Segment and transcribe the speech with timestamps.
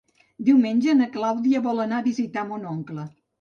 [0.45, 3.07] Diumenge na Clàudia vol anar a visitar mon oncle.